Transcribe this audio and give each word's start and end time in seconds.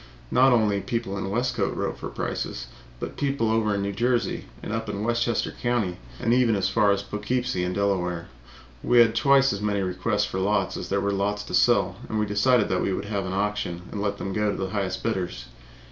Not 0.31 0.51
only 0.51 0.81
people 0.81 1.15
in 1.15 1.29
Westcote 1.29 1.75
wrote 1.77 1.99
for 1.99 2.09
prices, 2.09 2.65
but 2.99 3.17
people 3.17 3.49
away 3.51 3.57
over 3.57 3.75
in 3.75 3.83
New 3.83 3.91
Jersey 3.91 4.45
and 4.63 4.73
up 4.73 4.89
in 4.89 5.03
Westchester 5.03 5.51
Country, 5.51 5.97
and 6.19 6.33
even 6.33 6.55
from 6.55 6.57
as 6.57 6.69
far 6.69 6.85
away 6.85 6.93
as 6.95 7.03
Poughkeepsie 7.03 7.63
and 7.63 7.75
Delaware. 7.75 8.27
We 8.81 8.97
had 8.97 9.13
twice 9.13 9.53
as 9.53 9.61
many 9.61 9.81
requests 9.83 10.25
for 10.25 10.39
lots 10.39 10.75
as 10.75 10.89
there 10.89 11.01
were 11.01 11.13
lots 11.13 11.43
to 11.43 11.53
sell, 11.53 11.97
and 12.09 12.17
we 12.17 12.25
decided 12.25 12.71
we 12.81 12.91
would 12.93 13.05
have 13.05 13.27
an 13.27 13.33
auction 13.33 13.83
and 13.91 14.01
let 14.01 14.17
them 14.17 14.33
go 14.33 14.49
to 14.49 14.57
the 14.57 14.71
highest 14.71 15.03
bidders. 15.03 15.45